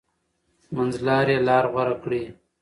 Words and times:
منځلاري 0.75 1.37
لار 1.47 1.65
غوره 1.73 1.95
کړئ. 2.03 2.23